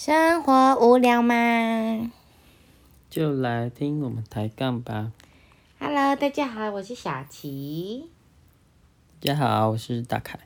[0.00, 2.12] 生活无聊吗
[3.10, 5.10] 就来听我们抬杠吧。
[5.80, 8.08] ？Hello，大家好，我是小琪。
[9.20, 10.38] 大家好，我是大凯。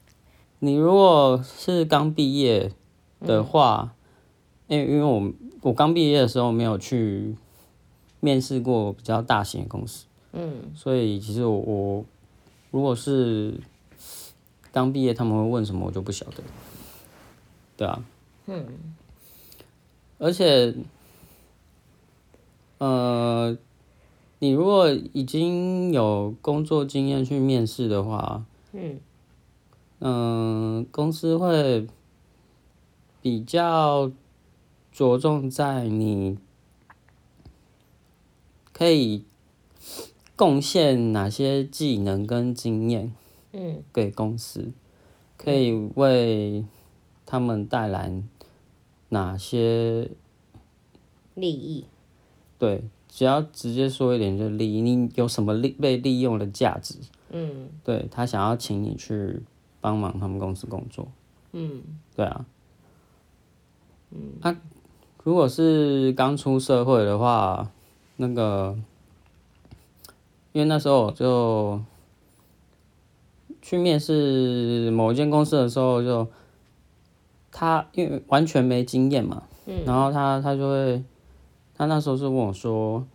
[0.60, 2.72] 你如果是刚毕业
[3.20, 3.94] 的话，
[4.68, 5.30] 因为因为我
[5.60, 7.36] 我刚毕业的时候没有去
[8.20, 12.04] 面试过比较大型的公司，嗯所以其实我我
[12.70, 13.60] 如果是
[14.72, 16.42] 刚毕业，他们会问什么我就不晓得，
[17.76, 18.02] 对啊，
[18.46, 18.66] 嗯
[20.22, 20.72] 而且，
[22.78, 23.58] 呃，
[24.38, 29.00] 你如果已经有工作经验去面试的话，嗯
[29.98, 31.88] 嗯、公司会
[33.20, 34.12] 比较
[34.92, 36.38] 着重在你
[38.72, 39.24] 可以
[40.36, 43.12] 贡献哪些技能跟经验
[43.52, 44.70] 嗯给公司，
[45.36, 46.64] 可以为
[47.26, 48.22] 他们带来
[49.12, 50.08] 哪些？
[51.34, 51.84] 利益。
[52.58, 56.96] 对，只要直接说一点就利益，你有什么利被利用的价值？
[57.30, 57.68] 嗯。
[57.84, 59.42] 对他想要请你去
[59.80, 61.08] 帮忙他们公司工作，
[61.52, 61.82] 嗯。
[62.14, 62.44] 对啊，
[64.10, 64.56] 嗯，啊，
[65.24, 67.70] 如果是刚出社会的话，
[68.16, 68.78] 那个，
[70.52, 71.80] 因为那时候我就
[73.62, 76.28] 去面试某一间公司的时候就，
[77.52, 81.04] 他因为完全没经验嘛，嗯然后他他就会，
[81.76, 83.06] 他那时候是问我说，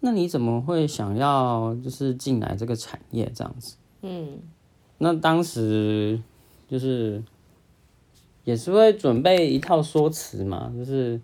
[0.00, 3.76] 那你怎么会想要就是进来这个产业这样子？
[4.00, 4.40] 嗯
[4.98, 6.20] 那当时
[6.68, 7.22] 就是
[8.44, 11.20] 也是会准备一套说辞嘛，就是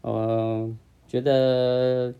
[0.00, 0.68] 呃
[1.06, 2.14] 觉得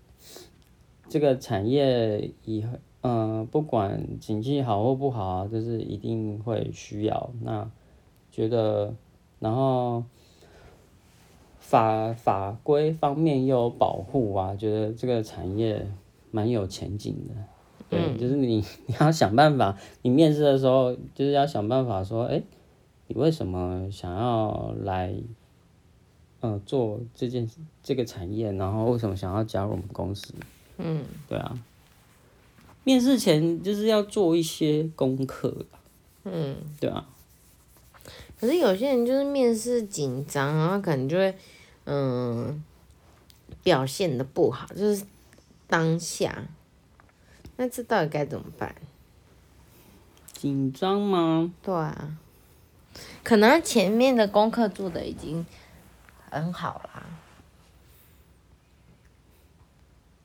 [1.09, 7.31] 这个产业以后呃不管景气好或不好啊，就是一定会需要。
[7.43, 7.69] 那
[8.31, 8.95] 觉得
[9.39, 10.05] 然后
[11.59, 15.87] 法法规方面又有保护啊，觉得这个产业
[16.31, 17.35] 蛮有前景的。
[17.89, 22.43] 对，就是你 你要想办法，你面试的时候就是要想办法说，哎、
[23.07, 25.15] 你为什么想要来，
[26.41, 27.49] 呃，做这件
[27.83, 30.35] 这个产业，然后为什么想要加入我们公司？
[30.79, 31.59] 嗯对啊，
[32.85, 35.65] 面试前就是要做一些功课
[36.25, 36.57] 嗯。
[36.81, 37.09] 对啊，
[38.41, 41.35] 可是有些人就是面试紧张，然后可能就会
[41.85, 42.63] 嗯
[43.63, 45.05] 表现的不好，就是
[45.67, 46.45] 当下。
[47.57, 48.75] 那这到底该怎么办？
[50.33, 51.51] 紧张吗？
[51.63, 52.19] 对啊，
[53.25, 55.47] 可能前面的功课做的已经
[56.31, 57.07] 很好啦。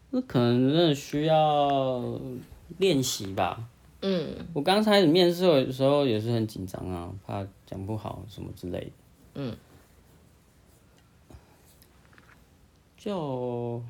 [0.09, 2.19] 那可能真的需要
[2.77, 3.63] 练习吧。
[4.01, 4.35] 嗯。
[4.53, 8.91] 我刚开始面试的时候也是很紧张啊，怕讲不好什么之类的。
[9.35, 9.55] 嗯，
[12.97, 13.81] 就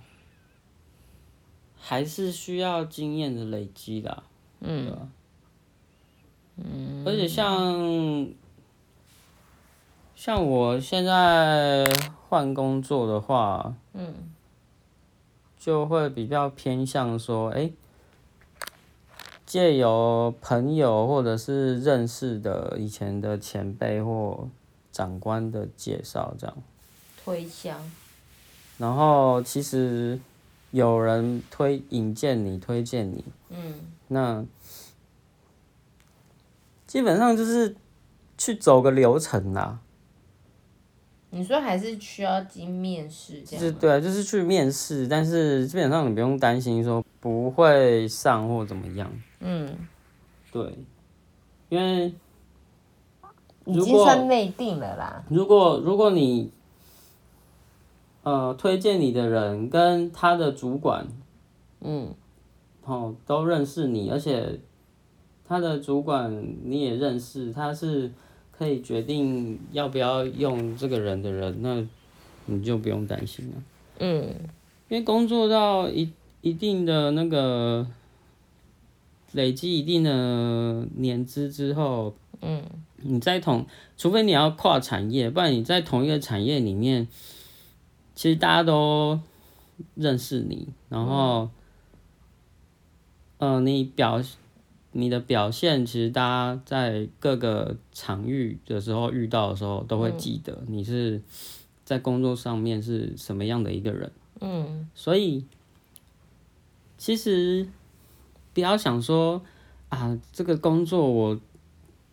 [1.76, 4.24] 还是需要经验的累积啦。
[4.60, 5.10] 嗯。
[7.06, 8.28] 而且像
[10.16, 11.86] 像我现在
[12.30, 14.14] 换工作的话，嗯。
[15.58, 17.72] 就会比较偏向说，哎、
[19.52, 24.48] 借由朋友或者是认识的以前的前辈或
[24.94, 26.56] 长官的介绍这样。
[27.22, 27.76] 推销。
[28.78, 30.18] 然后其实
[30.72, 33.74] 有人推引荐你，推荐你，嗯
[34.08, 34.46] 那
[36.88, 37.76] 基本上就是
[38.38, 39.80] 去走个流程啦。
[41.32, 43.62] 你说还是需要经面试这样？
[43.62, 49.10] 就是对啊，就是去面试，但是基本上你不用担心说不会上或怎么样。
[49.40, 49.70] 嗯，
[50.52, 50.74] 对，
[51.70, 52.12] 因为
[53.66, 55.24] 已经算内定了啦。
[55.30, 56.52] 如果如果你
[58.24, 61.08] 呃推荐你的人跟他的主管
[61.80, 62.14] 嗯
[62.84, 64.60] 哦都认识你，而且
[65.48, 68.12] 他的主管你也认识，他是
[68.52, 71.88] 可以决定要不要用这个人的人，那
[72.48, 73.56] 你就不用担心了。
[74.00, 74.28] 嗯
[74.90, 76.12] 因为工作到一
[76.42, 77.88] 一定的那个
[79.32, 82.64] 累积一定的年资之后，嗯
[83.04, 83.66] 你在同，
[83.98, 87.08] 除非你要跨产业，不然你在同一个产业里面，
[88.14, 89.20] 其实大家都
[89.96, 91.50] 认识你，然后，
[93.40, 94.22] 呃，你表
[94.92, 101.22] 你的表现，其实大家在各个场域的时候遇到的时候，都会记得你是
[101.84, 104.12] 在工作上面是什么样的一个人。
[104.42, 105.46] 嗯所以
[107.02, 107.68] 其实
[108.54, 109.42] 不要想说
[109.90, 111.40] 啊，这个工作我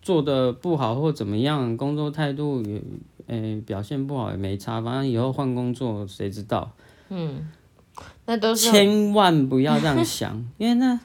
[0.01, 2.81] 做的不好或怎么样，工作态度也
[3.27, 6.71] 诶、表现不好也没差，反正以后换工作谁知道？
[7.09, 7.47] 嗯
[8.25, 10.99] 那都是千万不要这样想，因为那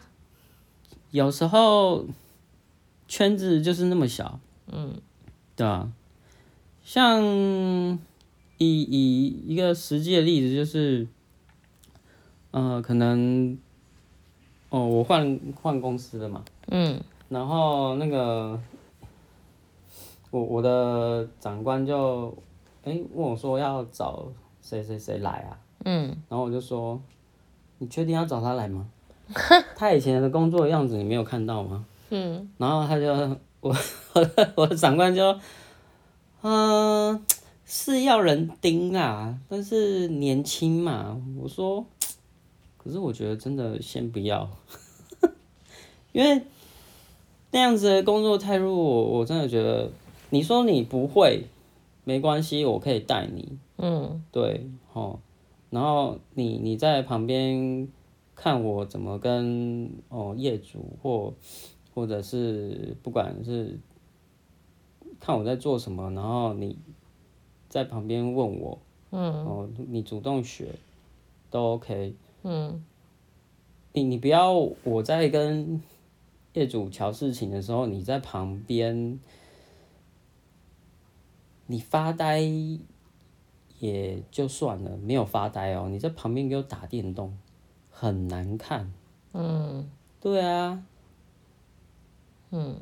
[1.10, 2.06] 有时候
[3.06, 4.40] 圈子就是那么小，
[4.72, 4.94] 嗯，
[5.56, 5.90] 对吧、
[6.82, 7.22] 像
[8.56, 11.06] 以以一个实际的例子，就是，
[12.52, 13.58] 呃，可能，
[14.74, 18.58] 哦，我换换公司了嘛，嗯然后那个
[20.32, 22.34] 我我的长官就
[22.82, 24.24] 哎、问我说要找
[24.60, 27.00] 谁谁谁来啊，嗯然后我就说
[27.78, 28.86] 你确定要找他来吗？
[29.76, 31.84] 他以前的工作样子你没有看到吗？
[32.10, 33.12] 嗯然后他就
[33.60, 33.74] 我
[34.14, 35.38] 我的我的长官就
[36.42, 37.24] 嗯、
[37.64, 41.86] 是要人盯啊，但是年轻嘛，我说
[42.84, 44.48] 可是我觉得真的先不要，
[46.12, 46.42] 因为
[47.50, 49.90] 那样子的工作态度，我我真的觉得，
[50.30, 51.44] 你说你不会
[52.04, 54.22] 没关系，我可以带你，嗯。
[54.30, 55.18] 对，哦，
[55.70, 57.88] 然后你你在旁边
[58.34, 61.32] 看我怎么跟哦业主或
[61.94, 63.78] 或者是不管是
[65.20, 66.76] 看我在做什么，然后你
[67.68, 68.78] 在旁边问我，
[69.10, 69.32] 嗯。
[69.46, 70.74] 哦，你主动学
[71.50, 72.14] 都 OK，
[72.44, 72.84] 嗯
[73.92, 74.52] 你你不要
[74.84, 75.82] 我在跟
[76.52, 79.18] 业主瞧事情的时候，你在旁边，
[81.66, 82.40] 你发呆
[83.80, 87.36] 也就算了，没有发呆哦，你在旁边给我打电动，
[87.90, 88.92] 很难看。
[89.32, 89.88] 嗯
[90.20, 90.82] 对啊，
[92.50, 92.76] 嗯，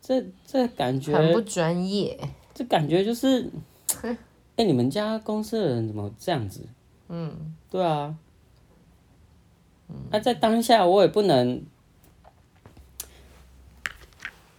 [0.00, 2.18] 这这感觉，很不专业。
[2.54, 3.50] 这感觉就是，
[4.56, 6.66] 哎、你们家公司的人怎么这样子？
[7.08, 8.16] 嗯对啊，
[10.10, 11.62] 那、在当下我也不能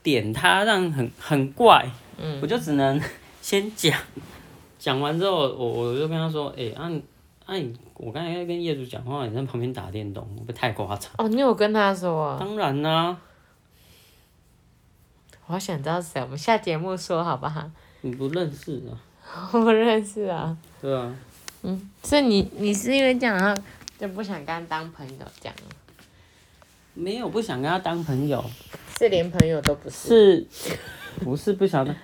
[0.03, 3.01] 点他，让很很怪，嗯我就只能
[3.41, 3.99] 先讲，
[4.79, 7.01] 讲完之后，我我就跟他说，哎、按
[7.45, 11.11] 按你，我刚才在跟业主讲话，你在旁边打电动，会不会太夸张？
[11.17, 12.37] 哦，你有跟他说啊？
[12.39, 13.17] 当然啦、
[15.47, 17.69] 我想知道是谁，我们下节目说好不好？
[18.01, 18.95] 你不认识啊？
[19.51, 20.55] 我不认识啊。
[20.81, 21.13] 对啊，
[21.63, 23.61] 嗯，所以你你是因为这样，然后
[23.97, 25.75] 就不想跟他当朋友这样吗？
[26.93, 28.43] 没有不想跟他当朋友，
[28.97, 30.47] 是连朋友都不是？
[30.49, 30.77] 是，
[31.23, 31.95] 不是不想当，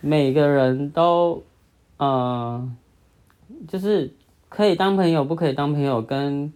[0.00, 1.44] 每个人都，
[1.96, 2.68] 呃，
[3.68, 4.12] 就是
[4.48, 6.52] 可以当朋友，不可以当朋友，跟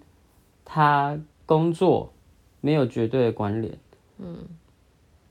[0.64, 2.12] 他工作
[2.60, 3.78] 没有绝对的关联。
[4.18, 4.38] 嗯。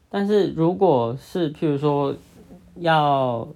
[0.10, 2.16] 但是如果是譬如说
[2.78, 3.48] 要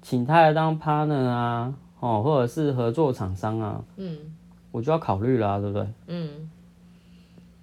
[0.00, 4.35] 请他来当 partner 啊，哦，或者是合作厂商啊，嗯
[4.76, 5.88] 我就要考虑啦、对不对？
[6.08, 6.50] 嗯。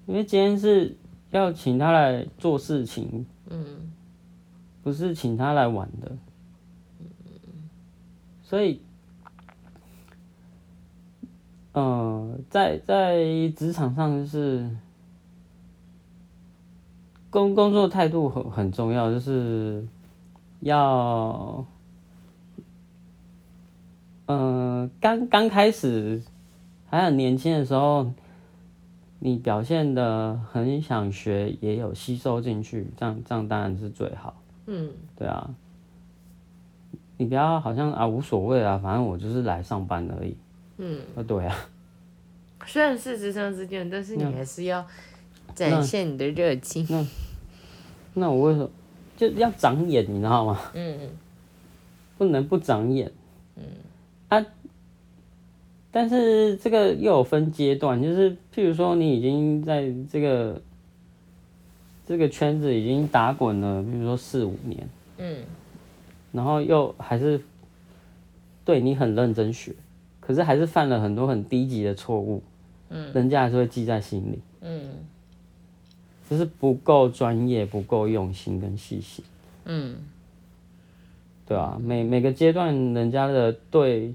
[0.08, 0.98] 因为今天是
[1.30, 3.92] 要请他来做事情，嗯。
[4.82, 6.12] 不是请他来玩的，
[8.42, 8.82] 所以，
[11.72, 13.24] 呃，在在
[13.56, 14.70] 职场上就是
[17.30, 19.88] 工工作态度很很重要，就是
[20.60, 21.66] 要，
[24.26, 26.22] 呃，刚刚开始
[26.94, 28.06] 还很年轻的时候，
[29.18, 34.40] 你表现的很想学，也有吸收进去，这样这样当然是最好。
[34.68, 35.50] 嗯对啊，
[37.18, 40.38] 你不要好像啊无所谓啊，反正我就是来上班而已。
[40.78, 41.56] 嗯，啊，对啊，
[42.68, 44.86] 虽然是职场之间，但是你还是要
[45.56, 46.86] 展现你的热情。
[48.14, 48.70] 那我为什么
[49.18, 50.60] 就要长眼，你知道吗？
[50.76, 51.10] 嗯
[52.20, 53.12] 不能不长眼。
[53.56, 53.64] 嗯
[54.30, 54.46] 啊，
[55.96, 60.60] 但是这个又有分阶段，就是譬如说你已经在这个
[62.04, 65.38] 这个圈子已经打滚了，比如说四五年，嗯
[66.32, 67.40] 然后又还是
[68.66, 69.72] 对你很认真学，
[70.20, 72.42] 可是还是犯了很多很低级的错误，
[72.90, 74.82] 嗯，人家还是会记在心里，嗯
[76.28, 79.24] 就是不够专业、不够用心跟细心，
[79.66, 79.98] 嗯
[81.46, 84.12] 对啊，每每个阶段人家的对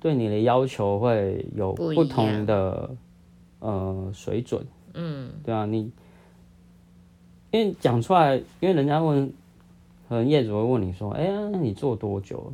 [0.00, 2.90] 对你的要求会有不同的
[3.58, 4.64] 呃水准，
[4.94, 5.30] 嗯。
[5.44, 5.90] 对啊，你
[7.50, 9.32] 因为讲出来，因为人家问，
[10.08, 12.52] 可能业主会问你说，哎、呀，那你做多久？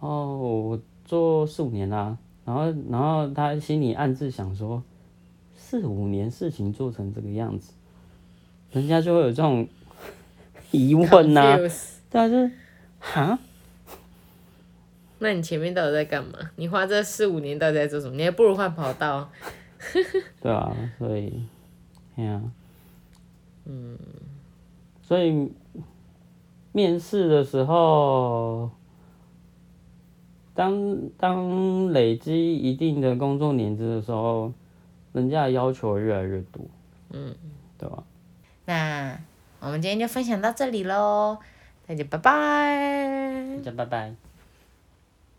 [0.00, 4.82] 哦，我做四五年啦、然后然后他心里暗自想说，
[5.54, 7.72] 四五年事情做成这个样子，
[8.72, 9.66] 人家就会有这种
[10.72, 12.50] 疑问呐、Confused 对啊，就是
[12.98, 13.38] 哈，
[15.18, 16.38] 那你前面到底在干嘛？
[16.56, 18.16] 你花这四五年到底在做什么？
[18.16, 19.30] 你还不如换跑道。
[20.40, 21.42] 对啊，所以，
[22.16, 22.40] 哎呀、
[23.64, 23.98] 嗯，
[25.02, 25.52] 所以
[26.72, 28.70] 面试的时候，
[30.54, 34.52] 当当累积一定的工作年资的时候，
[35.12, 36.62] 人家的要求越来越多，
[37.10, 37.34] 嗯，
[37.78, 38.02] 对吧？
[38.64, 39.18] 那
[39.60, 41.38] 我们今天就分享到这里喽，
[41.86, 43.56] 大家拜拜。
[43.58, 44.25] 大家拜拜。